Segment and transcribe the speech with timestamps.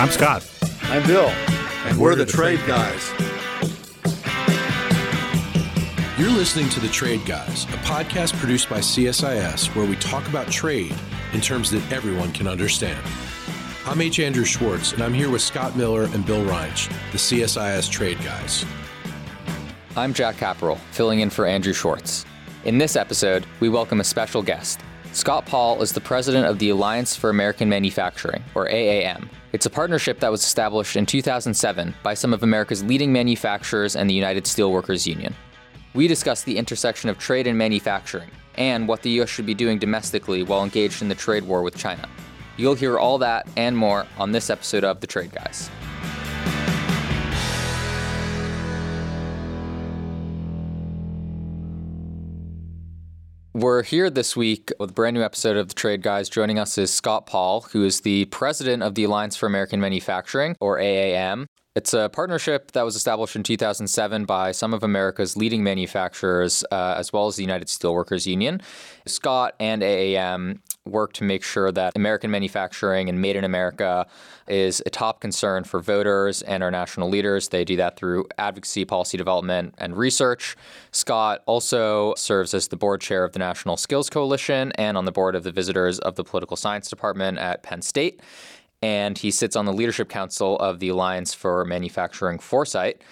[0.00, 0.50] I'm Scott.
[0.84, 1.28] I'm Bill.
[1.28, 3.10] And we're, we're the, the, Trade, trade guys.
[6.18, 10.50] You're listening to The Trade Guys, a podcast produced by CSIS where we talk about
[10.50, 10.94] trade
[11.34, 12.98] in terms that everyone can understand.
[13.84, 14.20] I'm H.
[14.20, 18.64] Andrew Schwartz, and I'm here with Scott Miller and Bill Reinsch, the CSIS Trade Guys.
[19.98, 22.24] I'm Jack Caporal, filling in for Andrew Schwartz.
[22.64, 24.80] In this episode, we welcome a special guest.
[25.12, 29.28] Scott Paul is the president of the Alliance for American Manufacturing, or AAM.
[29.52, 34.08] It's a partnership that was established in 2007 by some of America's leading manufacturers and
[34.08, 35.34] the United Steelworkers Union.
[35.94, 39.80] We discuss the intersection of trade and manufacturing, and what the US should be doing
[39.80, 42.08] domestically while engaged in the trade war with China.
[42.56, 45.70] You'll hear all that and more on this episode of The Trade Guys.
[53.60, 56.30] We're here this week with a brand new episode of The Trade Guys.
[56.30, 60.56] Joining us is Scott Paul, who is the president of the Alliance for American Manufacturing,
[60.60, 61.44] or AAM.
[61.76, 66.94] It's a partnership that was established in 2007 by some of America's leading manufacturers, uh,
[66.98, 68.60] as well as the United Steelworkers Union.
[69.06, 74.04] Scott and AAM work to make sure that American manufacturing and made in America
[74.48, 77.50] is a top concern for voters and our national leaders.
[77.50, 80.56] They do that through advocacy, policy development, and research.
[80.90, 85.12] Scott also serves as the board chair of the National Skills Coalition and on the
[85.12, 88.20] board of the Visitors of the Political Science Department at Penn State.
[88.82, 93.02] And he sits on the leadership council of the Alliance for Manufacturing Foresight.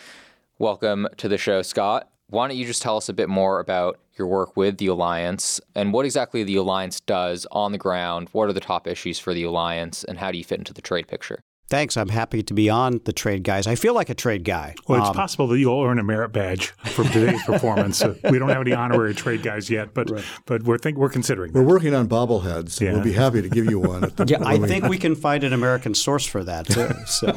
[0.59, 2.09] Welcome to the show, Scott.
[2.31, 5.61] Why don't you just tell us a bit more about your work with the Alliance
[5.75, 8.29] and what exactly the Alliance does on the ground.
[8.33, 10.83] What are the top issues for the Alliance and how do you fit into the
[10.83, 11.41] trade picture?
[11.69, 11.99] Thanks.
[11.99, 13.67] I'm happy to be on the trade guys.
[13.67, 14.75] I feel like a trade guy.
[14.87, 18.03] Well, it's um, possible that you'll earn a merit badge for today's performance.
[18.03, 20.25] we don't have any honorary trade guys yet, but right.
[20.47, 21.53] but we're think we're considering.
[21.53, 21.67] We're that.
[21.67, 22.81] working on bobbleheads.
[22.81, 22.95] Yeah.
[22.95, 24.01] We'll be happy to give you one.
[24.01, 26.89] The, yeah, I think we can find an American source for that too.
[27.07, 27.27] So.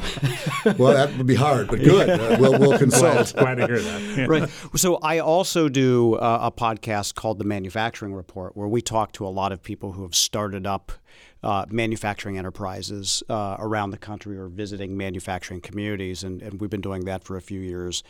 [0.78, 2.08] well, that would be hard, but good.
[2.08, 3.34] Uh, we'll, we'll consult.
[3.34, 4.16] Glad, glad, to hear that.
[4.16, 4.26] Yeah.
[4.28, 4.48] Right.
[4.76, 9.26] So I also do uh, a podcast called the Manufacturing Report, where we talk to
[9.26, 10.92] a lot of people who have started up
[11.42, 16.80] uh, manufacturing enterprises uh, around the country or visiting manufacturing communities, and, and we've been
[16.80, 18.02] doing that for a few years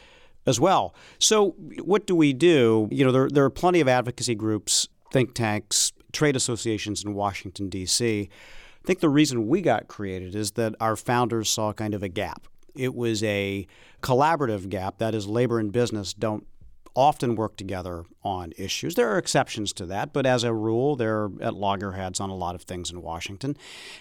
[0.46, 0.94] as well.
[1.18, 1.50] So,
[1.82, 2.88] what do we do?
[2.90, 7.68] You know, there, there are plenty of advocacy groups, think tanks, trade associations in Washington,
[7.68, 8.28] D.C.
[8.30, 12.08] I think the reason we got created is that our founders saw kind of a
[12.08, 12.46] gap.
[12.74, 13.66] It was a
[14.02, 16.46] collaborative gap, that is, labor and business don't
[16.94, 18.94] often work together on issues.
[18.94, 22.54] There are exceptions to that, but as a rule, they're at loggerheads on a lot
[22.54, 23.56] of things in Washington.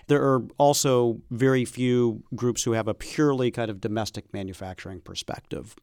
[0.08, 5.76] There are also very few groups who have a purely kind of domestic manufacturing perspective.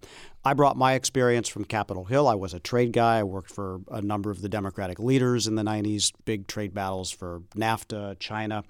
[0.44, 2.28] I brought my experience from Capitol Hill.
[2.28, 3.18] I was a trade guy.
[3.18, 7.10] I worked for a number of the Democratic leaders in the 90s, big trade battles
[7.10, 8.62] for NAFTA, China.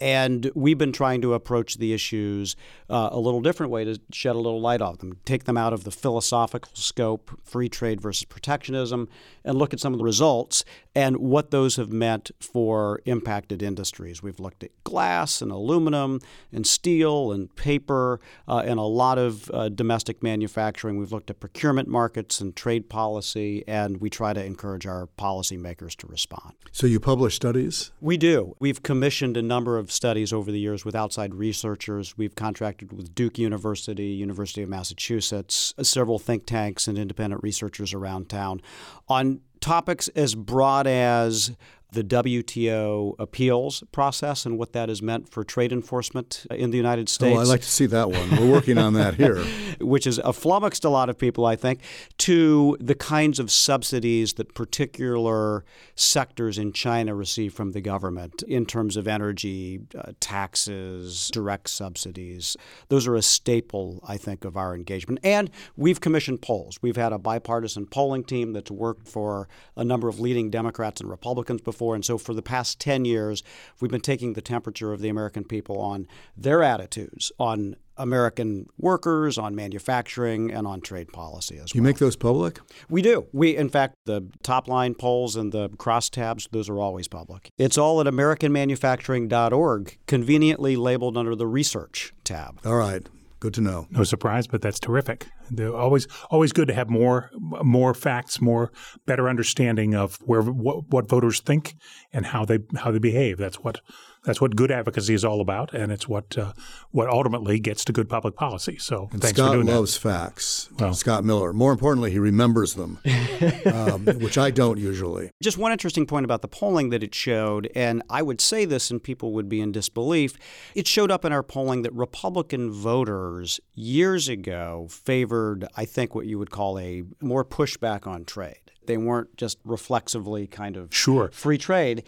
[0.00, 2.56] And we've been trying to approach the issues
[2.88, 5.72] uh, a little different way to shed a little light on them, take them out
[5.72, 9.08] of the philosophical scope, free trade versus protectionism,
[9.44, 10.64] and look at some of the results
[10.94, 14.22] and what those have meant for impacted industries.
[14.22, 16.20] We've looked at glass and aluminum
[16.52, 20.98] and steel and paper uh, and a lot of uh, domestic manufacturing.
[20.98, 25.94] We've looked at procurement markets and trade policy, and we try to encourage our policymakers
[25.96, 26.54] to respond.
[26.72, 27.92] So you publish studies?
[28.00, 28.56] We do.
[28.58, 32.18] We've commissioned a number of studies over the years with outside researchers.
[32.18, 38.28] We've contracted with Duke University, University of Massachusetts, several think tanks and independent researchers around
[38.28, 38.60] town
[39.08, 41.52] on topics as broad as
[41.92, 47.08] the WTO appeals process and what that has meant for trade enforcement in the United
[47.08, 47.36] States.
[47.36, 48.30] Oh, I'd like to see that one.
[48.30, 49.38] We're working on that here.
[49.80, 51.80] Which has flummoxed a lot of people, I think,
[52.18, 55.64] to the kinds of subsidies that particular
[55.94, 62.56] sectors in China receive from the government in terms of energy, uh, taxes, direct subsidies.
[62.88, 65.20] Those are a staple, I think, of our engagement.
[65.24, 66.78] And we've commissioned polls.
[66.82, 71.10] We've had a bipartisan polling team that's worked for a number of leading Democrats and
[71.10, 71.94] Republicans before before.
[71.94, 73.42] And so for the past 10 years,
[73.80, 79.38] we've been taking the temperature of the American people on their attitudes on American workers,
[79.38, 81.88] on manufacturing, and on trade policy as you well.
[81.88, 82.60] You make those public?
[82.88, 83.26] We do.
[83.32, 87.50] We, in fact, the top line polls and the crosstabs, those are always public.
[87.58, 92.58] It's all at AmericanManufacturing.org, conveniently labeled under the research tab.
[92.64, 93.06] All right.
[93.38, 93.86] Good to know.
[93.90, 95.26] No surprise, but that's terrific.
[95.50, 97.30] They're always always good to have more
[97.62, 98.72] more facts, more
[99.06, 101.74] better understanding of where what, what voters think
[102.12, 103.38] and how they how they behave.
[103.38, 103.80] That's what
[104.24, 106.52] that's what good advocacy is all about, and it's what uh,
[106.90, 108.76] what ultimately gets to good public policy.
[108.78, 110.00] So and thanks Scott for doing loves that.
[110.00, 110.68] facts.
[110.78, 111.52] Well, Scott Miller.
[111.52, 112.98] More importantly, he remembers them,
[113.66, 115.30] um, which I don't usually.
[115.42, 118.90] Just one interesting point about the polling that it showed, and I would say this,
[118.90, 120.34] and people would be in disbelief.
[120.74, 126.26] It showed up in our polling that Republican voters years ago favored, I think, what
[126.26, 128.69] you would call a more pushback on trade.
[128.90, 131.30] They weren't just reflexively kind of sure.
[131.32, 132.02] free trade.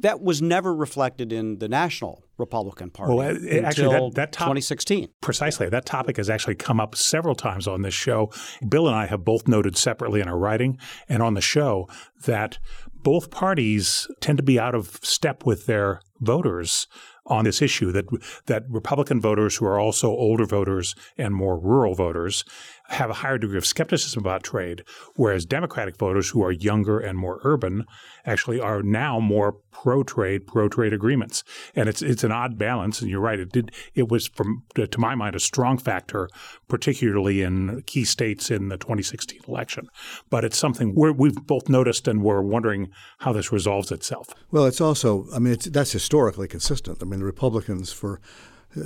[0.00, 4.46] That was never reflected in the national Republican Party well, it, actually, that, that top,
[4.46, 5.08] 2016.
[5.20, 5.68] Precisely.
[5.68, 8.32] That topic has actually come up several times on this show.
[8.68, 11.88] Bill and I have both noted separately in our writing and on the show
[12.24, 12.58] that
[12.92, 16.88] both parties tend to be out of step with their voters
[17.26, 18.06] on this issue that
[18.46, 22.44] that Republican voters who are also older voters and more rural voters
[22.88, 24.84] have a higher degree of skepticism about trade,
[25.14, 27.84] whereas Democratic voters who are younger and more urban
[28.24, 31.42] actually are now more pro-trade, pro-trade agreements.
[31.74, 33.00] And it's it's an odd balance.
[33.00, 36.28] And you're right; it did it was, from to my mind, a strong factor,
[36.68, 39.88] particularly in key states in the 2016 election.
[40.30, 44.28] But it's something where we've both noticed, and we're wondering how this resolves itself.
[44.50, 46.98] Well, it's also, I mean, that's historically consistent.
[47.02, 48.20] I mean, the Republicans for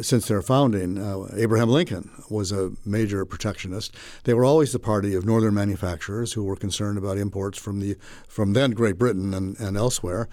[0.00, 3.94] since their founding, uh, Abraham Lincoln was a major protectionist.
[4.24, 7.96] They were always the party of northern manufacturers who were concerned about imports from the
[8.28, 10.28] from then Great Britain and, and elsewhere.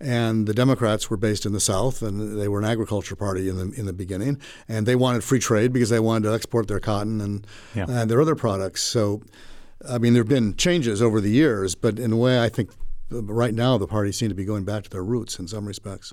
[0.00, 3.56] And the Democrats were based in the South, and they were an agriculture party in
[3.56, 4.40] the in the beginning.
[4.68, 7.86] And they wanted free trade because they wanted to export their cotton and yeah.
[7.88, 8.82] and their other products.
[8.82, 9.22] So,
[9.88, 12.70] I mean, there have been changes over the years, but in a way, I think
[13.10, 16.12] right now the parties seem to be going back to their roots in some respects.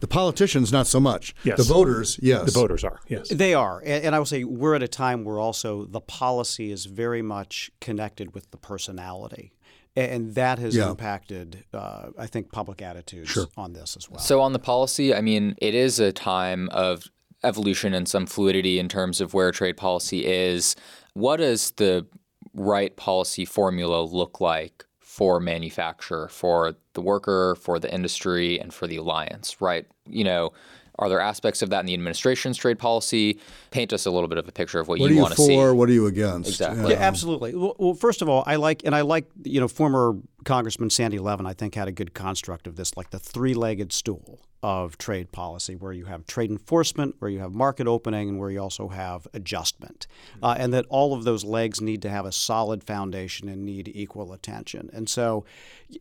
[0.00, 1.34] The politicians, not so much.
[1.42, 1.56] Yes.
[1.56, 2.44] The voters, yes.
[2.44, 3.28] The voters are, yes.
[3.30, 3.80] They are.
[3.80, 7.22] And, and I will say we're at a time where also the policy is very
[7.22, 9.52] much connected with the personality.
[9.94, 10.90] And that has yeah.
[10.90, 13.46] impacted, uh, I think, public attitudes sure.
[13.56, 14.20] on this as well.
[14.20, 17.04] So, on the policy, I mean, it is a time of
[17.42, 20.76] evolution and some fluidity in terms of where trade policy is.
[21.14, 22.06] What does the
[22.52, 24.84] right policy formula look like
[25.16, 29.86] for manufacturer, for the worker, for the industry, and for the alliance, right?
[30.06, 30.52] You know,
[30.98, 33.38] are there aspects of that in the administration's trade policy?
[33.70, 35.40] Paint us a little bit of a picture of what, what you, you want to
[35.40, 35.42] see.
[35.42, 35.74] What are you for?
[35.74, 36.50] What are you against?
[36.50, 36.90] Exactly.
[36.90, 37.54] Yeah, absolutely.
[37.54, 41.46] Well, first of all, I like and I like you know former Congressman Sandy Levin.
[41.46, 45.76] I think had a good construct of this, like the three-legged stool of trade policy,
[45.76, 49.28] where you have trade enforcement, where you have market opening, and where you also have
[49.32, 50.08] adjustment,
[50.42, 53.86] uh, and that all of those legs need to have a solid foundation and need
[53.94, 54.90] equal attention.
[54.92, 55.44] And so,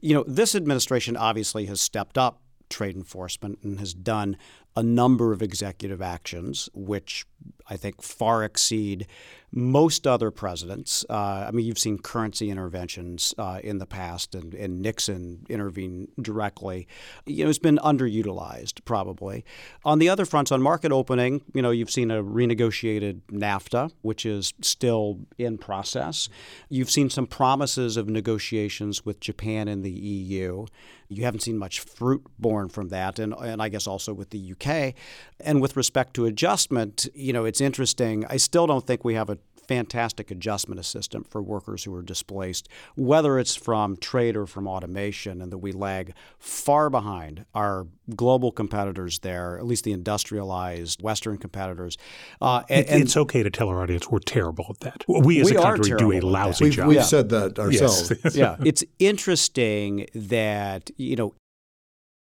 [0.01, 4.35] you know, this administration obviously has stepped up trade enforcement and has done
[4.75, 7.23] a number of executive actions, which
[7.69, 9.05] I think far exceed
[9.55, 11.05] most other presidents.
[11.09, 16.09] Uh, I mean, you've seen currency interventions uh, in the past, and, and, Nixon intervened
[16.21, 16.87] directly.
[17.25, 19.45] You know, it's been underutilized probably.
[19.85, 24.25] On the other fronts, on market opening, you know, you've seen a renegotiated NAFTA, which
[24.25, 26.27] is still in process.
[26.67, 30.65] You've seen some promises of negotiations with Japan and the EU.
[31.07, 34.53] You haven't seen much fruit born from that, and, and I guess also with the
[34.53, 34.95] UK.
[35.39, 38.25] And with respect to adjustment, you know, it's interesting.
[38.29, 39.37] I still don't think we have a
[39.67, 45.41] fantastic adjustment assistant for workers who are displaced, whether it's from trade or from automation,
[45.41, 51.37] and that we lag far behind our global competitors there, at least the industrialized Western
[51.37, 51.97] competitors.
[52.41, 55.03] Uh, and, it, it's okay to tell our audience we're terrible at that.
[55.07, 56.87] We as we a country do a lousy we've, job.
[56.87, 57.03] We've yeah.
[57.03, 58.13] said that ourselves.
[58.23, 58.35] Yes.
[58.35, 61.33] yeah, it's interesting that you know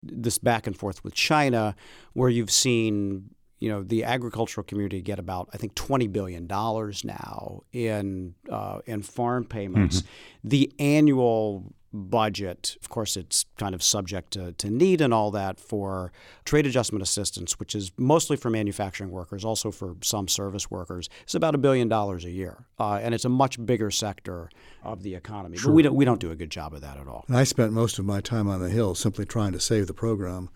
[0.04, 1.76] this back and forth with China,
[2.14, 3.30] where you've seen
[3.62, 8.80] you know the agricultural community get about I think twenty billion dollars now in uh,
[8.86, 10.02] in farm payments.
[10.02, 10.50] Mm-hmm.
[10.50, 15.60] The annual budget, of course, it's kind of subject to, to need and all that
[15.60, 16.12] for
[16.46, 21.10] trade adjustment assistance, which is mostly for manufacturing workers, also for some service workers.
[21.24, 24.50] It's about a billion dollars a year, uh, and it's a much bigger sector
[24.84, 25.58] of the economy.
[25.58, 25.70] Sure.
[25.70, 27.26] But we don't we don't do a good job of that at all.
[27.28, 29.94] And I spent most of my time on the Hill simply trying to save the
[29.94, 30.50] program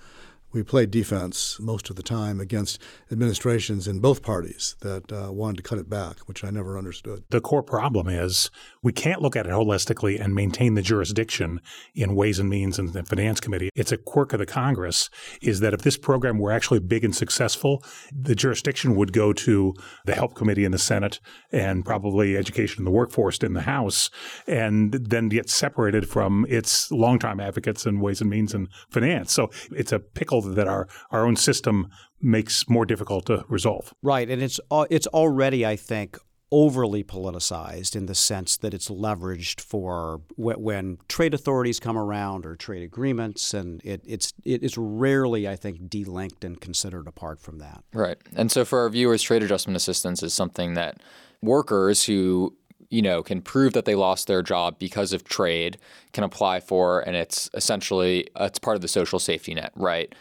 [0.55, 2.81] we played defense most of the time against
[3.11, 7.23] administrations in both parties that uh, wanted to cut it back, which I never understood.
[7.29, 8.49] The core problem is
[8.81, 11.59] we can't look at it holistically and maintain the jurisdiction
[11.93, 13.69] in Ways and Means and the Finance Committee.
[13.75, 15.09] It's a quirk of the Congress
[15.41, 19.73] is that if this program were actually big and successful, the jurisdiction would go to
[20.05, 21.19] the Help Committee in the Senate
[21.51, 24.09] and probably Education and the Workforce in the House,
[24.47, 29.33] and then get separated from its longtime advocates in Ways and Means and Finance.
[29.33, 31.87] So it's a pickle that our, our own system
[32.21, 33.93] makes more difficult to resolve.
[34.01, 36.17] Right, and it's uh, it's already, I think,
[36.51, 42.55] overly politicized in the sense that it's leveraged for when trade authorities come around or
[42.55, 47.83] trade agreements, and it, it's it's rarely, I think, delinked and considered apart from that.
[47.93, 51.01] Right, and so for our viewers, trade adjustment assistance is something that
[51.41, 52.55] workers who
[52.89, 55.77] you know can prove that they lost their job because of trade
[56.13, 60.13] can apply for, and it's essentially it's part of the social safety net, right?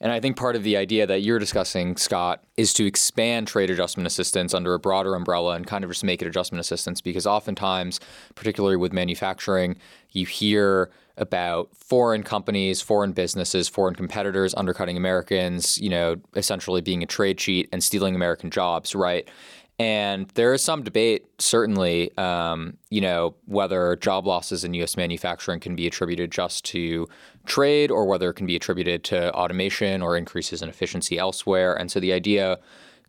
[0.00, 3.68] And I think part of the idea that you're discussing, Scott, is to expand trade
[3.68, 7.26] adjustment assistance under a broader umbrella and kind of just make it adjustment assistance because
[7.26, 7.98] oftentimes,
[8.36, 9.76] particularly with manufacturing,
[10.12, 17.02] you hear about foreign companies, foreign businesses, foreign competitors undercutting Americans, you know, essentially being
[17.02, 19.28] a trade cheat and stealing American jobs, right?
[19.78, 24.96] And there is some debate, certainly, um, you know, whether job losses in U.S.
[24.96, 27.06] manufacturing can be attributed just to
[27.46, 31.74] trade or whether it can be attributed to automation or increases in efficiency elsewhere.
[31.74, 32.58] And so the idea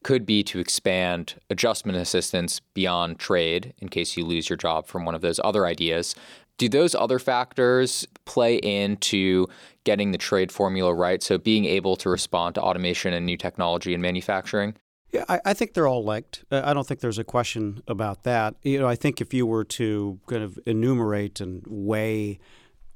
[0.03, 5.05] could be to expand adjustment assistance beyond trade in case you lose your job from
[5.05, 6.15] one of those other ideas.
[6.57, 9.47] Do those other factors play into
[9.85, 11.23] getting the trade formula right?
[11.23, 14.75] So being able to respond to automation and new technology in manufacturing?
[15.11, 16.43] Yeah, I, I, think they're all linked.
[16.51, 18.55] Uh, I don't think there's a question about that.
[18.61, 22.39] You know, I think if you were to kind of enumerate and weigh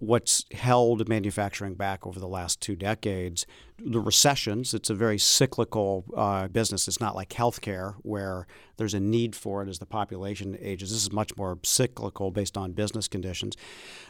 [0.06, 3.46] what's held manufacturing back over the last two decades.
[3.86, 6.88] The recessions, it's a very cyclical uh, business.
[6.88, 8.48] It's not like healthcare where
[8.78, 10.92] there's a need for it as the population ages.
[10.92, 13.58] This is much more cyclical based on business conditions.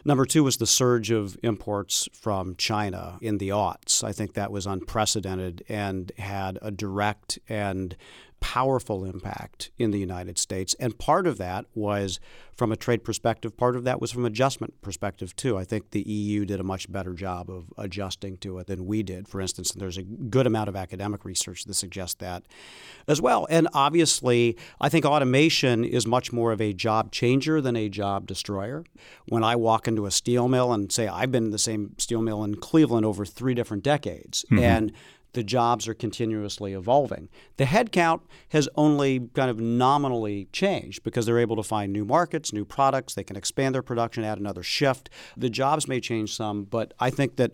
[0.05, 4.03] Number two was the surge of imports from China in the aughts.
[4.03, 7.97] I think that was unprecedented and had a direct and
[8.43, 10.75] powerful impact in the United States.
[10.77, 12.19] And part of that was
[12.51, 15.57] from a trade perspective, part of that was from adjustment perspective too.
[15.57, 19.01] I think the EU did a much better job of adjusting to it than we
[19.01, 19.29] did.
[19.29, 22.43] For instance, And there's a good amount of academic research that suggests that
[23.07, 23.47] as well.
[23.49, 28.27] And obviously, I think automation is much more of a job changer than a job
[28.27, 28.83] destroyer.
[29.29, 32.21] When I walk into a steel mill and say I've been in the same steel
[32.21, 34.61] mill in Cleveland over three different decades mm-hmm.
[34.61, 34.91] and
[35.33, 37.29] the jobs are continuously evolving.
[37.57, 42.53] The headcount has only kind of nominally changed because they're able to find new markets,
[42.53, 45.09] new products, they can expand their production, add another shift.
[45.35, 47.51] The jobs may change some, but I think that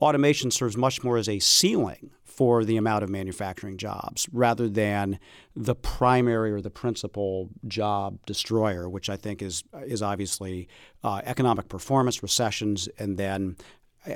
[0.00, 5.18] automation serves much more as a ceiling for the amount of manufacturing jobs rather than
[5.54, 10.66] the primary or the principal job destroyer, which I think is is obviously
[11.04, 13.56] uh, economic performance, recessions, and then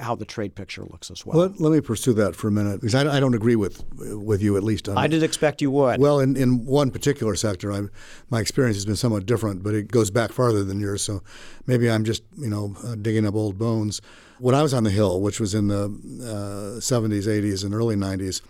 [0.01, 1.39] how the trade picture looks as well.
[1.39, 4.43] Let, let me pursue that for a minute because I, I, don't agree with with
[4.43, 4.89] you at least.
[4.89, 6.01] On, I did expect you would.
[6.01, 7.83] Well, in, in one particular sector, I,
[8.29, 11.03] my experience has been somewhat different, but it goes back farther than yours.
[11.03, 11.23] So
[11.67, 14.01] maybe I'm just you know uh, digging up old bones.
[14.39, 17.97] When I was on the Hill, which was in the uh, 70s, 80s, and early
[17.97, 18.43] 90s.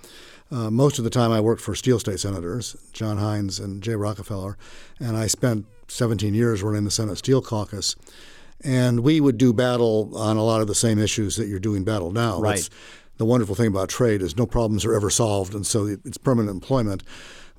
[0.48, 3.96] Uh, most of the time, I worked for steel state senators, John Heinz and Jay
[3.96, 4.56] Rockefeller,
[5.00, 7.96] and I spent 17 years running the Senate Steel Caucus.
[8.62, 11.84] And we would do battle on a lot of the same issues that you're doing
[11.84, 12.40] battle now.
[12.40, 12.56] Right.
[12.56, 12.70] That's
[13.18, 16.54] the wonderful thing about trade is no problems are ever solved, and so it's permanent
[16.54, 17.02] employment.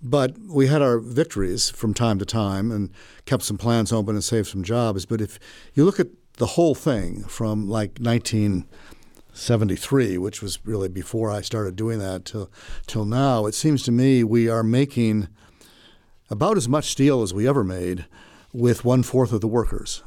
[0.01, 2.91] But we had our victories from time to time and
[3.25, 5.07] kept some plants open and saved some jobs.
[5.07, 5.39] But if
[5.73, 11.75] you look at the whole thing from like 1973, which was really before I started
[11.75, 12.51] doing that till
[12.85, 15.29] till now, it seems to me we are making
[16.29, 18.05] about as much steel as we ever made
[18.53, 20.03] with one fourth of the workers.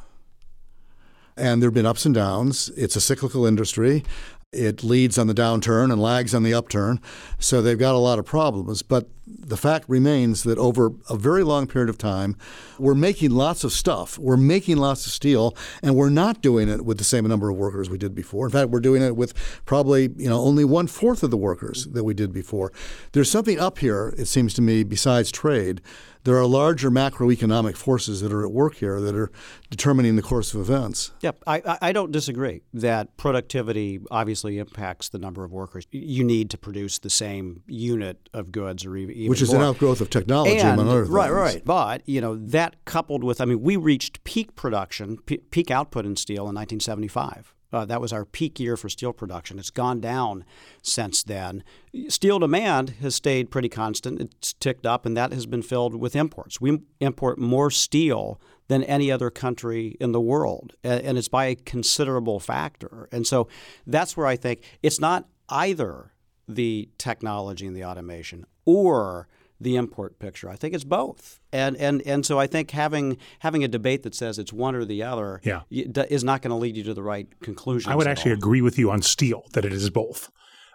[1.37, 2.71] And there have been ups and downs.
[2.77, 4.05] It's a cyclical industry.
[4.53, 7.01] It leads on the downturn and lags on the upturn.
[7.39, 8.83] So they've got a lot of problems.
[8.83, 12.37] But the fact remains that over a very long period of time,
[12.77, 14.19] we're making lots of stuff.
[14.19, 17.57] We're making lots of steel, and we're not doing it with the same number of
[17.57, 18.47] workers we did before.
[18.47, 19.35] In fact, we're doing it with
[19.67, 22.73] probably you know only one fourth of the workers that we did before.
[23.13, 25.81] There's something up here, it seems to me, besides trade
[26.25, 29.31] there are larger macroeconomic forces that are at work here that are
[29.71, 31.13] determining the course of events.
[31.21, 36.51] Yep, I, I don't disagree that productivity obviously impacts the number of workers you need
[36.51, 39.31] to produce the same unit of goods or even more.
[39.31, 39.63] which is more.
[39.63, 41.11] an outgrowth of technology and, among other things.
[41.11, 41.65] Right, right.
[41.65, 46.17] But you know that coupled with, I mean, we reached peak production, peak output in
[46.17, 47.55] steel in 1975.
[47.73, 49.59] Uh, that was our peak year for steel production.
[49.59, 50.45] It's gone down
[50.83, 51.63] since then.
[52.09, 54.21] Steel demand has stayed pretty constant.
[54.21, 56.61] It's ticked up, and that has been filled with imports.
[56.61, 61.55] We import more steel than any other country in the world, and it's by a
[61.55, 63.09] considerable factor.
[63.11, 63.49] And so
[63.87, 66.13] that's where I think it's not either
[66.47, 69.29] the technology and the automation or
[69.61, 70.49] the import picture.
[70.49, 74.15] I think it's both, and and and so I think having having a debate that
[74.15, 75.63] says it's one or the other yeah.
[75.71, 77.93] is not going to lead you to the right conclusion.
[77.93, 78.39] I would actually all.
[78.39, 80.31] agree with you on steel that it is both.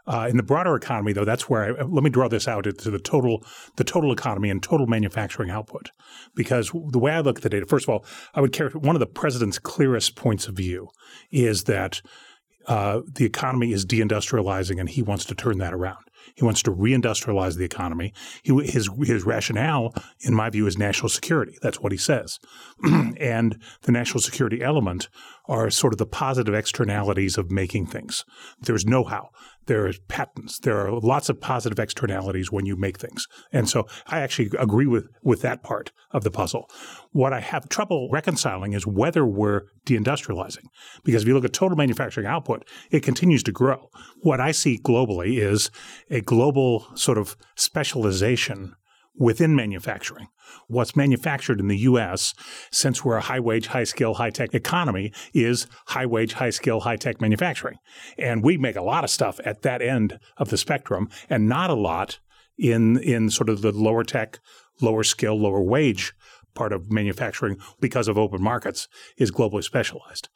[0.08, 2.92] Uh, in the broader economy, though, that's where I, let me draw this out to
[2.92, 3.44] the total
[3.78, 5.90] the total economy and total manufacturing output.
[6.36, 8.96] Because the way I look at the data, first of all, I would care one
[8.96, 10.90] of the president's clearest points of view
[11.32, 12.02] is that
[12.68, 16.04] uh, the economy is deindustrializing, and he wants to turn that around.
[16.34, 18.14] He wants to reindustrialize the economy.
[18.44, 21.58] He, his his rationale, in my view, is national security.
[21.62, 22.40] That's what he says,
[22.84, 25.10] and the national security element
[25.48, 28.26] are sort of the positive externalities of making things.
[28.62, 29.30] There's know-how.
[29.68, 30.60] There are patents.
[30.60, 33.28] There are lots of positive externalities when you make things.
[33.52, 36.70] And so I actually agree with, with that part of the puzzle.
[37.12, 40.66] What I have trouble reconciling is whether we're deindustrializing.
[41.04, 43.90] Because if you look at total manufacturing output, it continues to grow.
[44.22, 45.72] What I see globally is
[46.10, 48.76] a global sort of specialization
[49.18, 50.28] within manufacturing.
[50.68, 52.34] What's manufactured in the US,
[52.72, 56.82] since we're a high wage, high skill, high tech economy, is high wage, high skill,
[56.82, 57.78] high tech manufacturing.
[58.18, 61.70] And we make a lot of stuff at that end of the spectrum and not
[61.70, 62.20] a lot
[62.58, 64.40] in, in sort of the lower tech,
[64.82, 66.14] lower skill, lower wage
[66.54, 70.30] part of manufacturing because of open markets is globally specialized.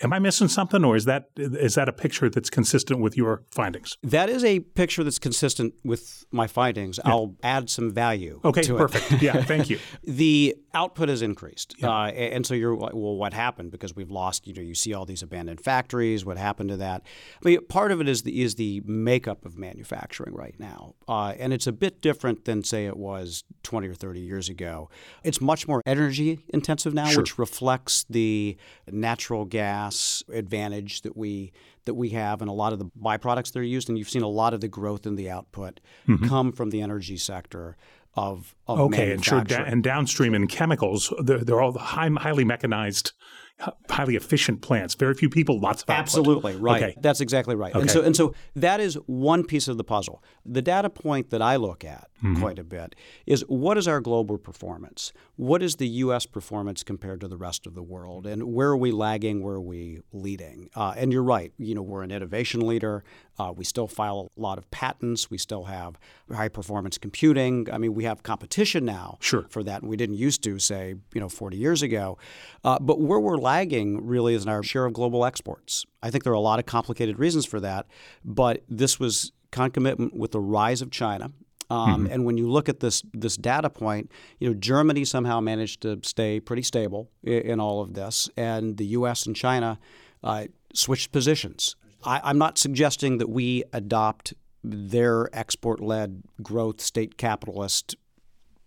[0.00, 3.42] Am I missing something, or is that is that a picture that's consistent with your
[3.50, 3.96] findings?
[4.04, 7.00] That is a picture that's consistent with my findings.
[7.04, 7.10] Yeah.
[7.10, 8.40] I'll add some value.
[8.44, 9.12] Okay, to perfect.
[9.12, 9.22] It.
[9.22, 9.80] yeah, thank you.
[10.04, 11.90] the output has increased, yeah.
[11.90, 12.92] uh, and so you're well.
[12.92, 13.72] What happened?
[13.72, 14.46] Because we've lost.
[14.46, 16.24] You know, you see all these abandoned factories.
[16.24, 17.02] What happened to that?
[17.44, 21.34] I mean, part of it is the is the makeup of manufacturing right now, uh,
[21.40, 24.90] and it's a bit different than say it was 20 or 30 years ago.
[25.24, 27.22] It's much more energy intensive now, sure.
[27.22, 28.56] which reflects the
[28.92, 31.52] natural gas gas advantage that we
[31.84, 33.88] that we have and a lot of the byproducts that are used.
[33.88, 36.26] And you've seen a lot of the growth in the output mm-hmm.
[36.26, 37.76] come from the energy sector.
[38.14, 42.44] Of, of okay, and sure, da- and downstream in chemicals, they're, they're all high, highly
[42.44, 43.12] mechanized
[43.90, 44.94] highly efficient plants.
[44.94, 46.02] Very few people, lots of output.
[46.02, 46.82] Absolutely right.
[46.82, 46.94] Okay.
[47.00, 47.72] That's exactly right.
[47.72, 47.80] Okay.
[47.80, 50.22] And so and so that is one piece of the puzzle.
[50.46, 52.40] The data point that I look at mm-hmm.
[52.40, 52.94] quite a bit
[53.26, 55.12] is what is our global performance?
[55.36, 56.26] What is the U.S.
[56.26, 58.26] performance compared to the rest of the world?
[58.26, 59.42] And where are we lagging?
[59.42, 60.70] Where are we leading?
[60.74, 61.52] Uh, and you're right.
[61.58, 63.02] You know, we're an innovation leader.
[63.38, 65.30] Uh, we still file a lot of patents.
[65.30, 65.98] We still have
[66.32, 67.68] high performance computing.
[67.72, 69.46] I mean, we have competition now sure.
[69.48, 72.18] for that, we didn't used to, say, you know, 40 years ago.
[72.64, 75.86] Uh, but where we're lagging really is in our share of global exports.
[76.02, 77.86] I think there are a lot of complicated reasons for that,
[78.24, 81.30] but this was concomitant with the rise of China.
[81.70, 82.12] Um, mm-hmm.
[82.12, 86.00] And when you look at this this data point, you know Germany somehow managed to
[86.02, 89.26] stay pretty stable in, in all of this, and the U.S.
[89.26, 89.78] and China
[90.24, 91.76] uh, switched positions.
[92.04, 94.34] I, I'm not suggesting that we adopt
[94.64, 97.96] their export-led growth state capitalist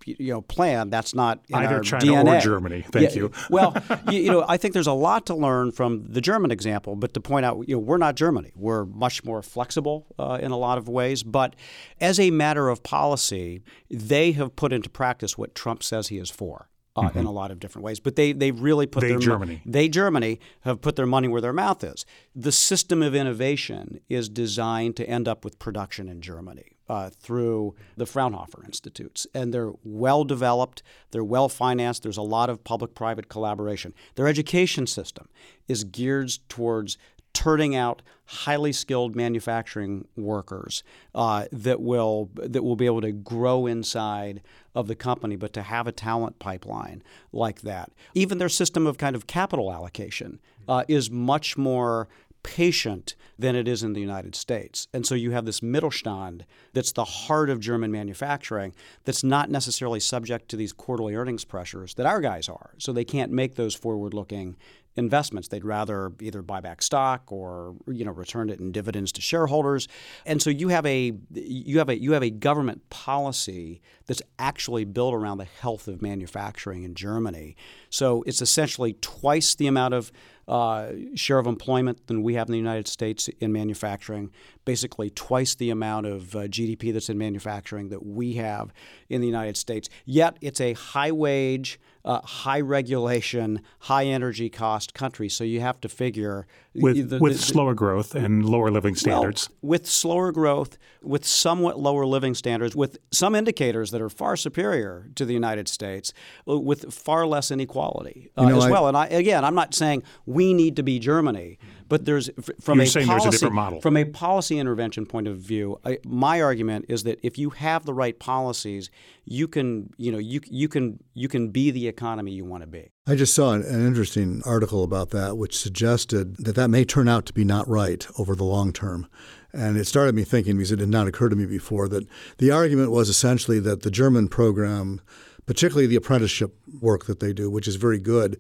[0.06, 2.38] you know plan that's not either China DNA.
[2.38, 2.82] or Germany.
[2.82, 3.32] Thank yeah, you.
[3.50, 3.76] well,
[4.10, 7.13] you, you, know, I think there's a lot to learn from the German example, but
[7.13, 8.52] to point out, you know, we're not Germany.
[8.56, 11.56] We're much more flexible uh, in a lot of ways, but
[12.00, 16.30] as a matter of policy, they have put into practice what Trump says he is
[16.30, 17.19] for uh, mm-hmm.
[17.19, 17.99] in a lot of different ways.
[17.99, 21.41] But they they really put they their Germany they Germany have put their money where
[21.41, 22.06] their mouth is.
[22.36, 26.77] The system of innovation is designed to end up with production in Germany.
[26.89, 29.25] Uh, through the Fraunhofer Institutes.
[29.34, 33.93] And they're well developed, they're well financed, there's a lot of public private collaboration.
[34.15, 35.30] Their education system
[35.69, 36.97] is geared towards
[37.34, 43.65] turning out highly skilled manufacturing workers uh, that will that will be able to grow
[43.65, 44.41] inside
[44.74, 47.91] of the company, but to have a talent pipeline like that.
[48.13, 52.08] Even their system of kind of capital allocation uh, is much more
[52.44, 54.88] patient than it is in the United States.
[54.94, 56.41] And so you have this Mittelstand
[56.74, 58.74] that's the heart of German manufacturing
[59.06, 62.72] that's not necessarily subject to these quarterly earnings pressures that our guys are.
[62.78, 64.58] So they can't make those forward looking
[64.95, 65.47] investments.
[65.47, 69.88] They'd rather either buy back stock or you know return it in dividends to shareholders.
[70.25, 74.86] And so you have a you have a you have a government policy that's actually
[74.86, 77.56] built around the health of manufacturing in Germany.
[77.89, 80.12] So it's essentially twice the amount of
[80.47, 84.32] uh, share of employment than we have in the United States in manufacturing,
[84.65, 88.73] basically twice the amount of uh, GDP that's in manufacturing that we have
[89.08, 89.88] in the United States.
[90.04, 95.30] Yet it's a high wage, uh, high regulation, high energy cost country.
[95.30, 99.49] So you have to figure with, the, with the, slower growth and lower living standards.
[99.49, 104.36] Well, with slower growth, with somewhat lower living standards, with some indicators that are far
[104.36, 106.13] superior to the United States,
[106.47, 108.88] uh, with far less inequality uh, you know, as I, well.
[108.88, 112.29] And I, again, I'm not saying we need to be Germany, but there's
[112.62, 115.77] from a policy a from a policy intervention point of view.
[115.84, 118.89] I, my argument is that if you have the right policies,
[119.25, 122.67] you can you know you you can you can be the economy you want to
[122.67, 122.91] be.
[123.08, 127.26] I just saw an, interesting article about that, which suggested that that may turn out
[127.26, 129.08] to be not right over the long term.
[129.52, 132.06] And it started me thinking, because it had not occurred to me before, that
[132.38, 135.02] the argument was essentially that the German program,
[135.48, 138.40] particularly the apprenticeship work that they do, which is very good,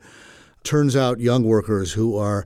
[0.63, 2.45] turns out young workers who are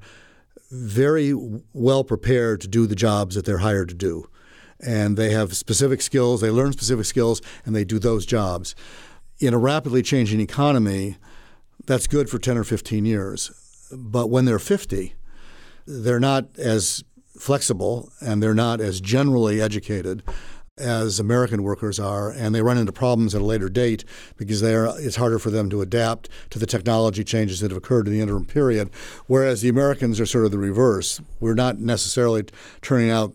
[0.72, 1.34] very
[1.74, 4.30] well prepared to do the jobs that they're hired to do.
[4.80, 8.74] And they have specific skills, they learn specific skills, and they do those jobs.
[9.40, 11.18] In a rapidly changing economy,
[11.86, 13.52] that's good for 10 or 15 years.
[13.92, 15.16] But when they're 50,
[15.86, 17.04] they're not as
[17.38, 20.24] flexible and they're not as generally educated
[20.78, 24.04] as American workers are, and they run into problems at a later date
[24.36, 28.08] because are, it's harder for them to adapt to the technology changes that have occurred
[28.08, 28.90] in the interim period.
[29.28, 31.22] Whereas the Americans are sort of the reverse.
[31.40, 32.44] We're not necessarily
[32.82, 33.34] turning out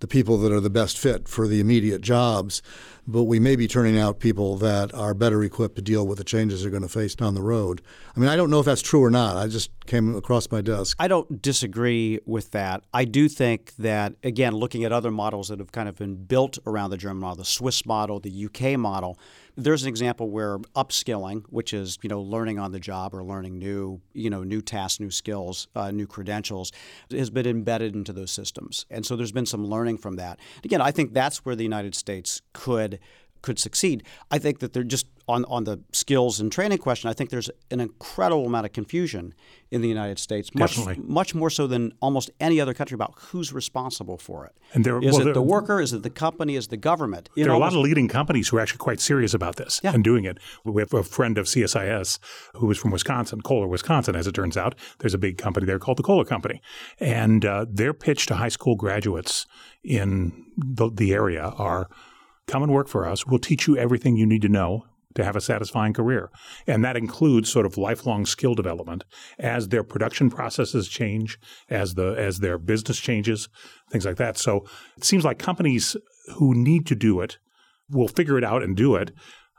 [0.00, 2.62] the people that are the best fit for the immediate jobs
[3.10, 6.24] but we may be turning out people that are better equipped to deal with the
[6.24, 7.82] changes they're going to face down the road.
[8.16, 9.36] I mean, I don't know if that's true or not.
[9.36, 10.96] I just came across my desk.
[11.00, 12.84] I don't disagree with that.
[12.94, 16.58] I do think that, again, looking at other models that have kind of been built
[16.66, 19.18] around the German model, the Swiss model, the UK model,
[19.60, 23.58] there's an example where upskilling, which is you know learning on the job or learning
[23.58, 26.72] new you know new tasks, new skills, uh, new credentials,
[27.10, 30.38] has been embedded into those systems, and so there's been some learning from that.
[30.64, 32.98] Again, I think that's where the United States could
[33.42, 34.02] could succeed.
[34.30, 37.08] I think that they're just on, on the skills and training question.
[37.08, 39.34] I think there's an incredible amount of confusion
[39.70, 41.04] in the United States, much Definitely.
[41.06, 44.52] much more so than almost any other country about who's responsible for it.
[44.74, 45.80] And there- is well, it there- the worker?
[45.80, 46.56] Is it the company?
[46.56, 47.30] Is it the government?
[47.36, 49.80] You There are a lot of leading companies who are actually quite serious about this
[49.84, 49.92] Yeah.
[49.94, 50.38] and doing it.
[50.64, 52.18] We have a friend of CSIS
[52.54, 54.74] who is from Wisconsin, Kohler, Wisconsin, as it turns out.
[54.98, 56.60] There's a big company there called the Kohler Company.
[56.98, 59.46] And uh, their pitch to high school graduates
[59.84, 61.88] in the, the area are
[62.46, 63.26] come and work for us.
[63.26, 66.30] We'll teach you everything you need to know to have a satisfying career.
[66.66, 69.04] And that includes sort of lifelong skill development
[69.38, 73.48] as their production processes change, as the as their business changes,
[73.90, 74.36] things like that.
[74.36, 75.96] So it seems like companies
[76.36, 77.38] who need to do it
[77.88, 79.10] will figure it out and do it.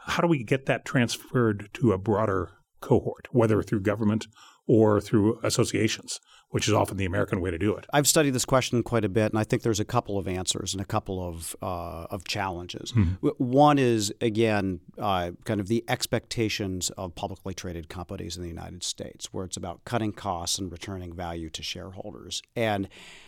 [0.06, 4.28] How do we get that transferred to a broader cohort, whether through government
[4.68, 6.20] or through associations,
[6.52, 7.86] which is often the American way to do it?
[7.92, 10.74] I've studied this question quite a bit, and I think there's a couple of answers
[10.74, 12.92] and a couple of uh, of challenges.
[12.92, 18.50] W- One is again uh, kind of the expectations of publicly traded companies in the
[18.50, 22.88] United States, where it's about cutting costs and returning value to shareholders, and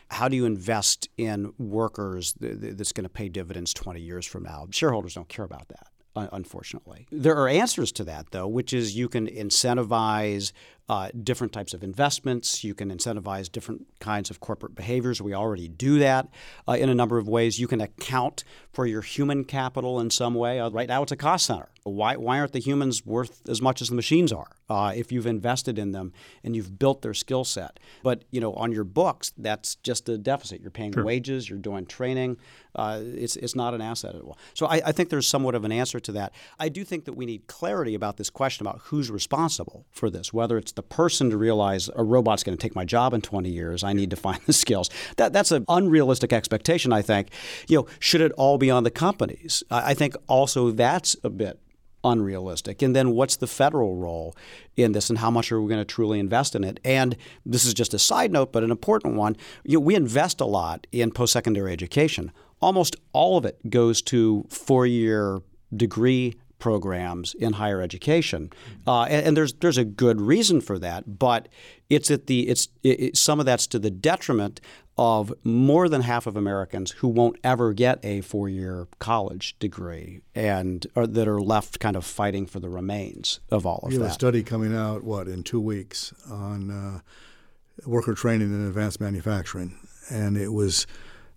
[0.09, 4.25] how do you invest in workers th- th- that's going to pay dividends 20 years
[4.27, 4.67] from now?
[4.69, 7.07] Shareholders don't care about that unfortunately.
[7.12, 10.51] There are answers to that, though, which is you can incentivize
[10.89, 12.63] uh, different types of investments.
[12.63, 15.21] You can incentivize different kinds of corporate behaviors.
[15.21, 16.27] We already do that
[16.67, 17.59] uh, in a number of ways.
[17.59, 20.59] You can account for your human capital in some way.
[20.59, 21.69] Uh, right now, it's a cost center.
[21.83, 25.27] Why, why aren't the humans worth as much as the machines are uh, if you've
[25.27, 27.79] invested in them and you've built their skill set?
[28.03, 30.61] But you know, on your books, that's just a deficit.
[30.61, 31.49] You're paying wages.
[31.49, 32.37] You're doing training.
[32.75, 34.37] Uh, it's it's not an asset at all.
[34.53, 36.33] So I, I think there's somewhat of an answer to that.
[36.59, 40.33] I do think that we need clarity about this question about who's responsible for this.
[40.33, 43.49] Whether it's the person to realize a robot's going to take my job in 20
[43.49, 44.89] years, I need to find the skills.
[45.17, 46.93] That that's an unrealistic expectation.
[46.93, 47.29] I think.
[47.67, 49.63] You know, should it all be on the companies?
[49.69, 51.59] I, I think also that's a bit
[52.03, 52.81] unrealistic.
[52.81, 54.36] And then what's the federal role
[54.75, 56.79] in this and how much are we going to truly invest in it?
[56.83, 59.38] And this is just a side note, but an important one.
[59.63, 62.31] You know, we invest a lot in post secondary education.
[62.62, 65.41] Almost all of it goes to four year
[65.75, 68.49] degree programs in higher education,
[68.88, 71.19] uh, and, and there's there's a good reason for that.
[71.19, 71.41] But
[71.89, 74.62] it's at the it's it, some of that's to the detriment
[74.97, 80.86] of more than half of Americans who won't ever get a four-year college degree and
[80.95, 84.06] are, that are left kind of fighting for the remains of all of You have
[84.06, 84.13] a that.
[84.13, 86.99] study coming out, what, in two weeks on uh,
[87.88, 89.80] worker training in advanced manufacturing.
[90.12, 90.86] And it was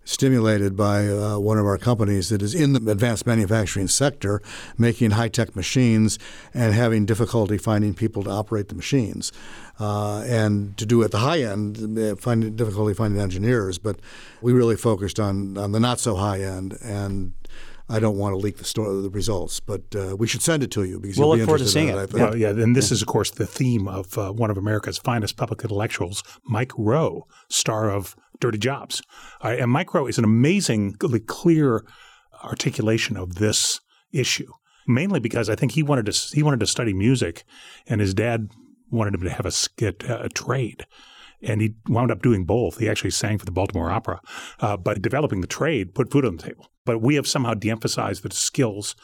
[0.07, 4.41] stimulated by uh, one of our companies that is in the advanced manufacturing sector,
[4.77, 6.17] making high tech machines
[6.53, 9.33] and having difficulty finding people to operate the machines.
[9.79, 13.77] Uh, and to do at the high end, uh, finding difficulty finding engineers.
[13.77, 13.99] But
[14.41, 16.77] we really focused on, on the not so high end.
[16.81, 17.33] And
[17.89, 20.71] I don't want to leak the story, the results, but uh, we should send it
[20.71, 22.09] to you because We'll you'll be look forward to interested in seeing I it.
[22.09, 22.19] think.
[22.21, 25.37] Well, yeah, and this is, of course, the theme of uh, one of America's finest
[25.37, 29.01] public intellectuals, Mike Rowe, star of Dirty Jobs.
[29.43, 31.85] Uh, and Mike Rowe is an amazingly clear
[32.43, 33.79] articulation of this
[34.11, 34.51] issue,
[34.87, 37.43] mainly because I think he wanted to he wanted to study music,
[37.87, 38.49] and his dad
[38.89, 40.85] wanted him to have a, skit, a trade.
[41.41, 42.79] And he wound up doing both.
[42.79, 44.21] He actually sang for the Baltimore Opera,
[44.59, 46.71] uh, but developing the trade put food on the table.
[46.83, 48.95] But we have somehow de-emphasized the skills.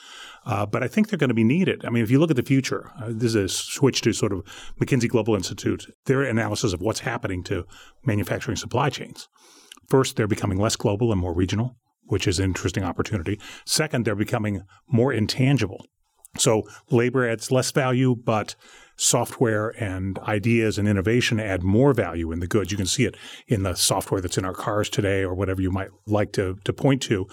[0.45, 1.86] Uh, but I think they're going to be needed.
[1.86, 4.34] I mean, if you look at the future, uh, this is a switch to sort
[4.34, 4.43] of
[4.79, 7.65] McKinsey Global Institute, their analysis of what's happening to
[8.06, 9.29] manufacturing supply chains.
[9.88, 13.39] First, they're becoming less global and more regional, which is an interesting opportunity.
[13.65, 15.86] Second, they're becoming more intangible.
[16.38, 18.56] So labor adds less value, but
[18.95, 22.71] software and ideas and innovation add more value in the goods.
[22.71, 23.15] You can see it
[23.47, 26.73] in the software that's in our cars today or whatever you might like to, to
[26.73, 27.25] point to.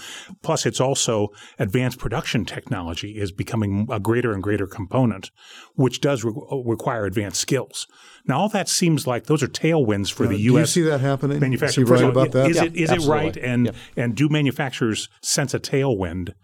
[0.42, 5.30] Plus, it's also advanced production technology is becoming a greater and greater component,
[5.74, 6.32] which does re-
[6.64, 7.86] require advanced skills.
[8.26, 10.76] Now, all that seems like those are tailwinds for Now, the do U.S.
[10.76, 11.40] you see that happening?
[11.40, 11.84] manufacturing.
[11.84, 12.50] Is he right of all, about that?
[12.50, 13.36] Is it, is it right?
[13.36, 16.34] And, and do manufacturers sense a tailwind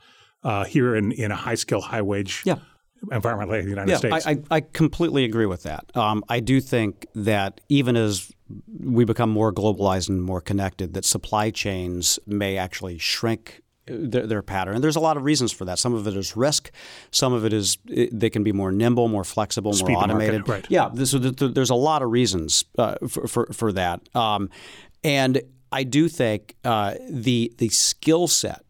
[0.42, 2.57] uh, here in, in a high skill, high wage Yeah.
[3.12, 4.27] Environment like the United Yeah, States?
[4.27, 5.85] I, I, I completely agree with that.
[5.97, 8.33] Um, I do think that even as
[8.81, 14.42] we become more globalized and more connected, that supply chains may actually shrink their, their
[14.42, 14.75] pattern.
[14.77, 15.79] And there's a lot of reasons for that.
[15.79, 16.71] Some of it is risk.
[17.12, 20.25] Some of it is they can be more nimble, more flexible, Speed more to market,
[20.25, 20.49] automated.
[20.49, 20.66] right.
[20.69, 20.92] Yeah.
[21.05, 24.01] So th- th- there's a lot of reasons uh, for, for for that.
[24.16, 24.51] Um,
[25.05, 25.40] and
[25.71, 28.64] I do think uh, the the skill set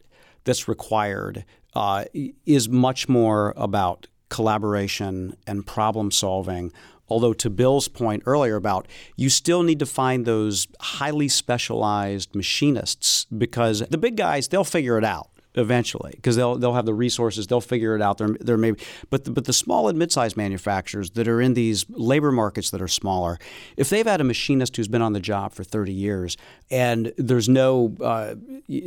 [0.44, 1.44] that's required
[1.74, 2.04] uh,
[2.44, 6.72] is much more about collaboration and problem solving.
[7.08, 13.26] Although, to Bill's point earlier about you still need to find those highly specialized machinists
[13.26, 17.46] because the big guys, they'll figure it out eventually because they'll they'll have the resources
[17.46, 18.74] they'll figure it out there there may
[19.08, 22.82] but the, but the small and mid-sized manufacturers that are in these labor markets that
[22.82, 23.38] are smaller
[23.76, 26.36] if they've had a machinist who's been on the job for 30 years
[26.70, 28.34] and there's no uh,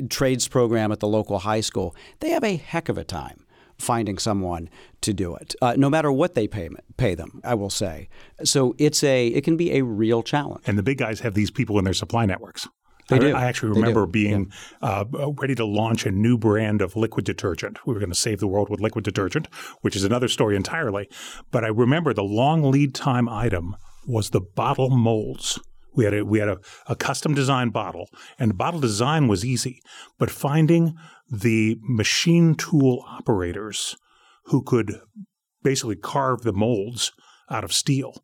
[0.09, 3.45] trades program at the local high school they have a heck of a time
[3.79, 4.69] finding someone
[5.01, 8.09] to do it uh, no matter what they pay pay them I will say
[8.43, 11.51] so it's a it can be a real challenge and the big guys have these
[11.51, 12.67] people in their supply networks.
[13.07, 13.35] They I, do.
[13.35, 17.79] I actually remember being uh, ready to launch a new brand of liquid detergent.
[17.85, 19.47] We were going to save the world with liquid detergent,
[19.81, 21.09] which is another story entirely.
[21.49, 25.59] But I remember the long lead time item was the bottle molds.
[25.93, 29.81] We had a, we had a, a custom designed bottle, and bottle design was easy,
[30.17, 30.95] but finding
[31.29, 33.95] the machine tool operators
[34.45, 34.99] who could
[35.63, 37.11] basically carve the molds
[37.49, 38.23] out of steel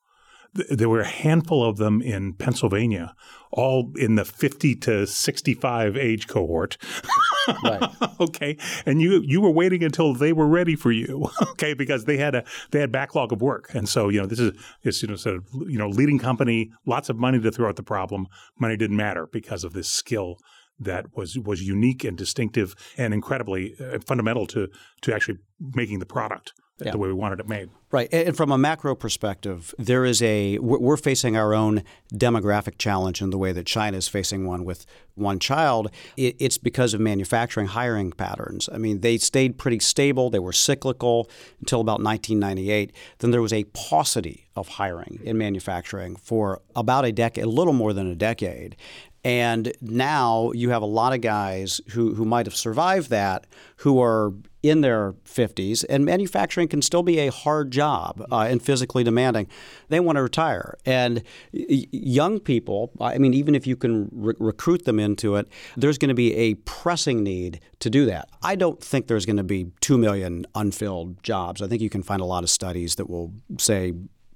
[0.55, 3.13] there were a handful of them in Pennsylvania,
[3.51, 6.77] all in the 50 to 65 age cohort.
[7.63, 7.89] Right.
[8.19, 11.29] okay, and you you were waiting until they were ready for you.
[11.55, 14.39] Okay, because they had a they had backlog of work, and so you know this
[14.39, 14.51] is
[14.83, 17.77] it's you know sort of you know leading company, lots of money to throw at
[17.77, 18.27] the problem.
[18.59, 20.37] Money didn't matter because of this skill
[20.79, 24.67] that was was unique and distinctive and incredibly uh, fundamental to
[25.01, 27.69] to actually making the product the way we wanted it made.
[27.91, 28.09] Right.
[28.11, 31.83] And from a macro perspective, there is a we're we're facing our own
[32.13, 35.89] demographic challenge in the way that China is facing one with one child.
[36.17, 38.67] It's because of manufacturing hiring patterns.
[38.73, 40.29] I mean, they stayed pretty stable.
[40.29, 41.29] They were cyclical
[41.61, 42.91] until about 1998.
[43.19, 47.73] Then there was a paucity of hiring in manufacturing for about a decade, a little
[47.73, 48.75] more than a decade.
[49.23, 53.99] And now you have a lot of guys who, who might have survived that who
[53.99, 54.33] are
[54.69, 59.47] in their 50s, and manufacturing can still be a hard job uh, and physically demanding.
[59.89, 60.77] They want to retire.
[60.85, 65.47] And young people, I mean, even if you can re- recruit them into it,
[65.77, 68.29] there's going to be a pressing need to do that.
[68.41, 71.61] I don't think there's going to be 2 million unfilled jobs.
[71.61, 73.93] I think you can find a lot of studies that will say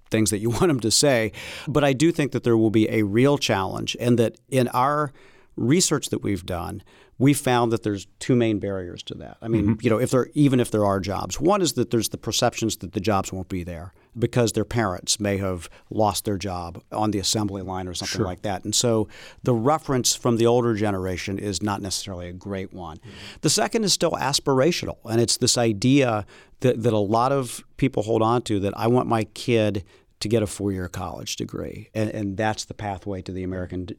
[0.09, 1.31] things that you want them to say.
[1.67, 5.11] But I do think that there will be a real challenge, and that in our
[5.59, 6.81] research that we've done,
[7.17, 9.37] we found that there's two main barriers to that.
[9.41, 9.73] I mean, mm-hmm.
[9.81, 12.77] you know, if there even if there are jobs, one is that there's the perceptions
[12.77, 17.11] that the jobs won't be there because their parents may have lost their job on
[17.11, 18.63] the assembly line or something like that.
[18.63, 19.07] And so
[19.43, 22.97] the reference from the older generation is not necessarily a great one.
[22.97, 23.09] Mm-hmm.
[23.41, 26.25] The second is still aspirational, and it's this idea
[26.61, 29.83] that, that a lot of people hold on to that I want my kid
[30.21, 33.89] to get a four-year college degree, and, and that's the pathway to the American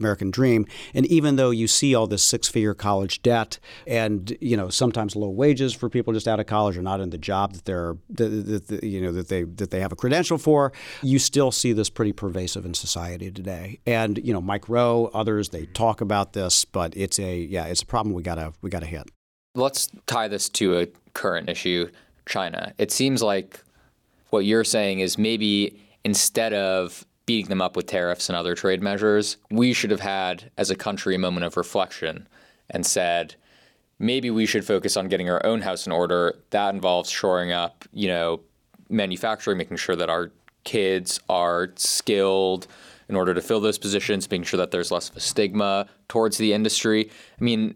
[0.00, 0.66] American dream.
[0.94, 5.28] And even though you see all this six-figure college debt, and you know sometimes low
[5.28, 8.66] wages for people just out of college or not in the job that they're that,
[8.68, 11.90] that, you know that they that they have a credential for, you still see this
[11.90, 13.78] pretty pervasive in society today.
[13.86, 17.82] And you know Mike Rowe, others, they talk about this, but it's a yeah, it's
[17.82, 19.10] a problem we gotta we gotta hit.
[19.54, 21.90] Let's tie this to a current issue,
[22.26, 22.72] China.
[22.78, 23.60] It seems like
[24.30, 28.82] what you're saying is maybe instead of beating them up with tariffs and other trade
[28.82, 32.28] measures, we should have had, as a country, a moment of reflection
[32.68, 33.34] and said,
[33.98, 36.36] maybe we should focus on getting our own house in order.
[36.50, 38.40] That involves shoring up, you know,
[38.88, 40.32] manufacturing, making sure that our
[40.64, 42.66] kids are skilled
[43.08, 46.38] in order to fill those positions, making sure that there's less of a stigma towards
[46.38, 47.10] the industry.
[47.40, 47.74] I mean,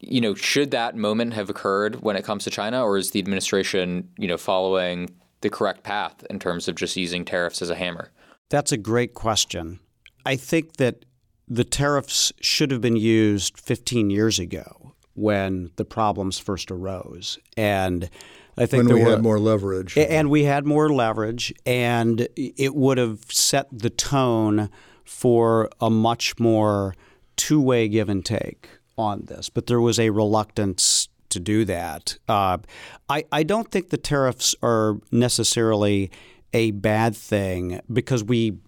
[0.00, 3.20] you know, should that moment have occurred when it comes to China, or is the
[3.20, 5.10] administration, you know, following
[5.42, 8.10] the correct path in terms of just using tariffs as a hammer?
[8.52, 9.80] That's a great question.
[10.26, 11.06] I think that
[11.48, 17.38] the tariffs should have been used 15 years ago when the problems first arose.
[17.56, 18.10] And
[18.58, 19.96] I think when we were, had more leverage.
[19.96, 24.68] And we had more leverage, and it would have set the tone
[25.02, 26.94] for a much more
[27.36, 29.48] two way give and take on this.
[29.48, 32.18] But there was a reluctance to do that.
[32.28, 32.58] Uh,
[33.08, 36.10] I, I don't think the tariffs are necessarily
[36.52, 38.58] a bad thing because we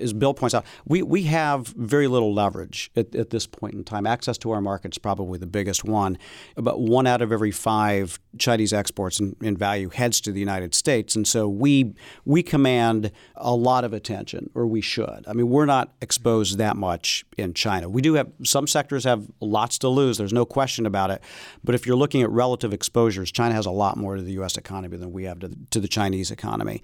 [0.00, 3.84] as Bill points out, we, we have very little leverage at, at this point in
[3.84, 4.06] time.
[4.06, 6.18] Access to our market is probably the biggest one.
[6.56, 10.74] About one out of every five Chinese exports in, in, value heads to the United
[10.74, 15.24] States, and so we we command a lot of attention, or we should.
[15.28, 17.88] I mean, we're not exposed that much in China.
[17.88, 20.18] We do have some sectors have lots to lose.
[20.18, 21.22] There's no question about it.
[21.62, 24.56] But if you're looking at relative exposures, China has a lot more to the U.S.
[24.56, 26.82] economy than we have to the, to the Chinese economy,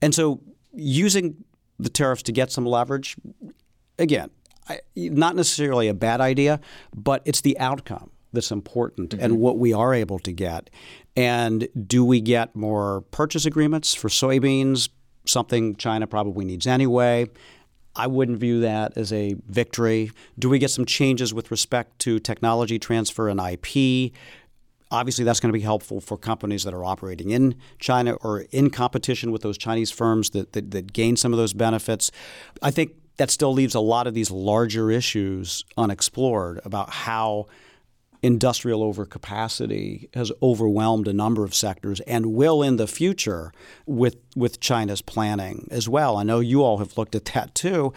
[0.00, 0.40] and so
[0.72, 1.44] using
[1.78, 3.16] the tariffs to get some leverage.
[3.98, 4.30] Again,
[4.68, 6.60] I, not necessarily a bad idea,
[6.94, 9.24] but it's the outcome that's important mm-hmm.
[9.24, 10.70] and what we are able to get.
[11.16, 14.88] And do we get more purchase agreements for soybeans?
[15.24, 17.26] Something China probably needs anyway.
[17.96, 20.10] I wouldn't view that as a victory.
[20.38, 24.12] Do we get some changes with respect to technology transfer and IP?
[24.90, 28.70] Obviously, that's going to be helpful for companies that are operating in China or in
[28.70, 32.12] competition with those Chinese firms that, that, that gain some of those benefits.
[32.62, 37.46] I think that still leaves a lot of these larger issues unexplored about how
[38.22, 43.52] industrial overcapacity has overwhelmed a number of sectors and will in the future
[43.86, 46.16] with with China's planning as well.
[46.16, 47.92] I know you all have looked at that too,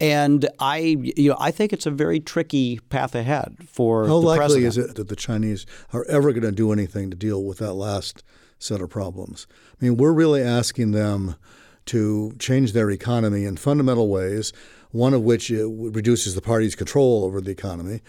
[0.00, 4.38] and I you know I think it's a very tricky path ahead for how likely
[4.38, 4.66] president.
[4.66, 7.74] is it that the Chinese are ever going to do anything to deal with that
[7.74, 8.22] last
[8.58, 9.46] set of problems?
[9.80, 11.36] I mean, we're really asking them
[11.90, 14.52] to change their economy in fundamental ways
[14.92, 18.00] one of which uh, reduces the party's control over the economy,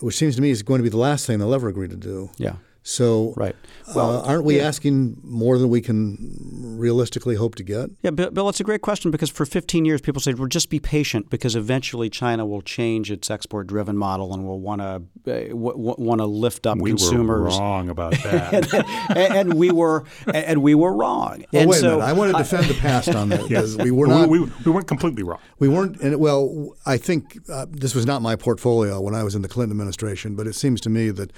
[0.00, 1.96] which seems to me is going to be the last thing they'll ever agree to
[1.96, 2.30] do.
[2.36, 2.56] Yeah.
[2.88, 3.54] So, right.
[3.94, 4.66] Well, uh, aren't we yeah.
[4.66, 7.90] asking more than we can realistically hope to get?
[8.00, 10.80] Yeah, Bill, it's a great question because for 15 years people said, well, just be
[10.80, 15.74] patient because eventually China will change its export-driven model and will want to uh, w-
[15.76, 17.52] want to lift up we consumers.
[17.52, 18.74] We were wrong about that, and,
[19.18, 21.44] and, and, we were and we were wrong.
[21.52, 22.04] Well, and wait so, a minute.
[22.06, 23.76] I want to defend the past on that yes.
[23.76, 24.30] we were not.
[24.30, 25.40] We, we, we, weren't completely wrong.
[25.58, 26.00] We weren't.
[26.00, 29.48] And well, I think uh, this was not my portfolio when I was in the
[29.48, 31.32] Clinton administration, but it seems to me that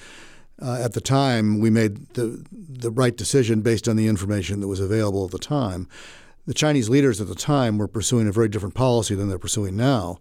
[0.62, 4.68] uh, at the time, we made the the right decision based on the information that
[4.68, 5.88] was available at the time.
[6.46, 9.76] The Chinese leaders at the time were pursuing a very different policy than they're pursuing
[9.76, 10.20] now.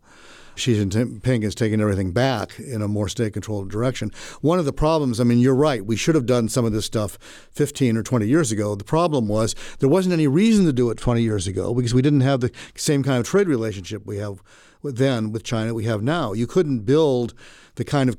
[0.55, 4.11] Xi Jinping has taken everything back in a more state controlled direction.
[4.41, 6.85] One of the problems, I mean, you're right, we should have done some of this
[6.85, 7.17] stuff
[7.51, 8.75] 15 or 20 years ago.
[8.75, 12.01] The problem was there wasn't any reason to do it 20 years ago because we
[12.01, 14.43] didn't have the same kind of trade relationship we have
[14.83, 16.33] then with China we have now.
[16.33, 17.33] You couldn't build
[17.75, 18.17] the kind of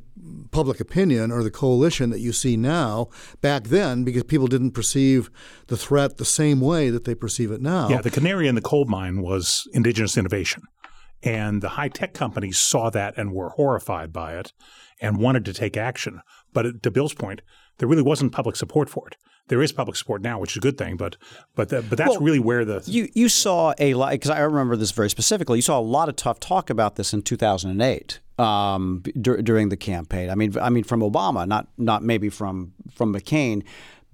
[0.51, 3.09] public opinion or the coalition that you see now
[3.41, 5.31] back then because people didn't perceive
[5.67, 7.89] the threat the same way that they perceive it now.
[7.89, 10.63] Yeah, the canary in the coal mine was indigenous innovation.
[11.23, 14.53] And the high tech companies saw that and were horrified by it
[15.01, 16.21] and wanted to take action.
[16.53, 17.43] But to Bill's point,
[17.79, 19.17] there really wasn't public support for it.
[19.51, 21.17] There is public support now, which is a good thing, but
[21.57, 24.39] but the, but that's well, really where the you you saw a lot because I
[24.39, 25.59] remember this very specifically.
[25.59, 29.77] You saw a lot of tough talk about this in 2008 um, dur- during the
[29.77, 30.31] campaign.
[30.31, 33.65] I mean, I mean from Obama, not not maybe from from McCain.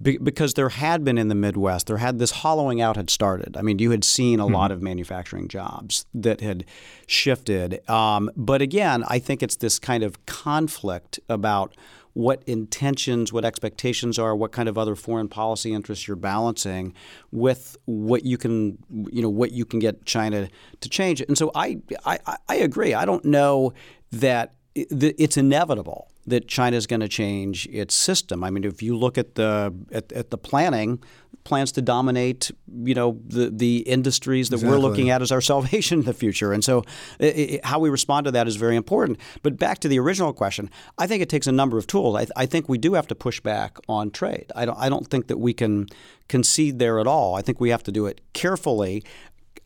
[0.01, 3.55] because there had been in the Midwest, there had this hollowing out had started.
[3.57, 4.55] I mean, you had seen a mm-hmm.
[4.55, 6.65] lot of manufacturing jobs that had
[7.05, 7.87] shifted.
[7.87, 11.75] Um, but again, I think it's this kind of conflict about
[12.17, 16.91] what intentions, what expectations are, what kind of other foreign policy interests you're balancing
[17.31, 18.75] with what you can,
[19.11, 20.49] you know, what you can get China
[20.81, 21.21] to change.
[21.21, 22.17] And so I, I,
[22.49, 22.95] I agree.
[22.95, 23.71] I don't know
[24.11, 28.43] that it's inevitable that China is going to change its system.
[28.43, 30.99] I mean, if you look at the at, at the planning,
[31.47, 32.51] plans to dominate,
[32.83, 34.77] you know, the the industries that exactly.
[34.77, 36.53] we're looking at as our salvation in the future.
[36.53, 36.83] And so,
[37.19, 39.17] it, it, how we respond to that is very important.
[39.41, 42.15] But back to the original question, I think it takes a number of tools.
[42.15, 44.51] I, I think we do have to push back on trade.
[44.55, 45.87] I don't I don't think that we can
[46.27, 47.35] concede there at all.
[47.35, 49.03] I think we have to do it carefully.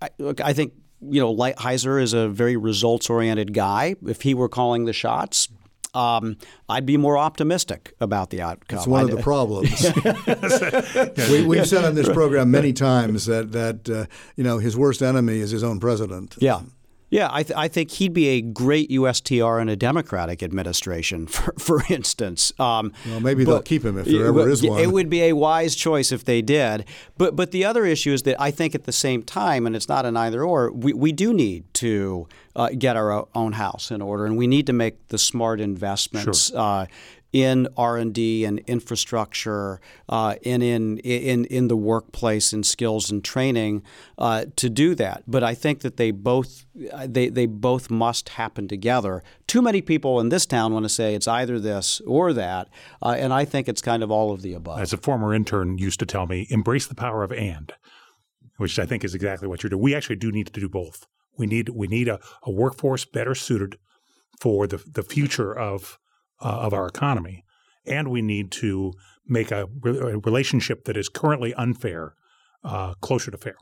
[0.01, 0.09] I,
[0.43, 3.95] I think you know, Lighthizer is a very results oriented guy.
[4.05, 5.49] If he were calling the shots,
[5.93, 6.37] um,
[6.69, 8.77] I'd be more optimistic about the outcome.
[8.77, 9.81] It's one I'd, of the problems.
[11.47, 15.01] we, have said on this program many times that that uh, you know his worst
[15.01, 16.35] enemy is his own president.
[16.39, 16.61] Yeah.
[17.11, 21.53] Yeah, I, th- I, think he'd be a great USTR in a Democratic administration, for,
[21.59, 22.53] for instance.
[22.57, 24.79] Um, well, maybe they'll keep him if there ever is one.
[24.79, 26.85] It would be a wise choice if they did.
[27.17, 29.89] But but the other issue is that I think at the same time, and it's
[29.89, 34.01] not an either or, we, we do need to uh, get our own house in
[34.01, 36.59] order, and we need to make the smart investments sure.
[36.59, 36.85] uh,
[37.33, 39.79] in R and infrastructure,
[40.09, 43.83] uh, and in in in the workplace and skills and training
[44.17, 45.23] uh, to do that.
[45.27, 46.65] But I think that they both
[47.05, 49.23] they they both must happen together.
[49.47, 52.69] Too many people in this town want to say it's either this or that,
[53.01, 54.79] uh, and I think it's kind of all of the above.
[54.79, 57.73] As a former intern used to tell me, embrace the power of and,
[58.57, 59.83] which I think is exactly what you're doing.
[59.83, 61.07] We actually do need to do both.
[61.37, 63.77] We need we need a, a workforce better suited
[64.39, 65.97] for the the future of
[66.41, 67.43] uh, of our economy,
[67.85, 68.93] and we need to
[69.27, 72.15] make a, re- a relationship that is currently unfair
[72.63, 73.55] uh, closer to fair.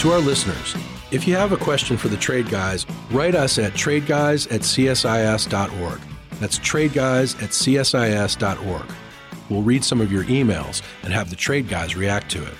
[0.00, 0.76] To our listeners,
[1.10, 6.00] if you have a question for the Trade Guys, write us at tradeguys at csis.org.
[6.38, 8.86] That's tradeguys at csis.org.
[9.48, 12.54] We'll read some of your emails and have the Trade Guys react to it.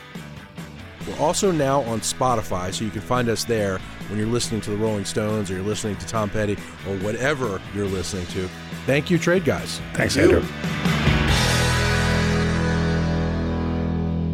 [1.07, 3.79] We're also now on Spotify, so you can find us there
[4.09, 6.55] when you're listening to the Rolling Stones or you're listening to Tom Petty
[6.89, 8.49] or whatever you're listening to.
[8.87, 9.81] Thank you, Trade Guys.
[9.95, 10.41] Thanks, Thank Andrew.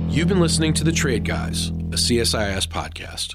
[0.09, 0.13] You.
[0.15, 3.35] You've been listening to The Trade Guys, a CSIS podcast.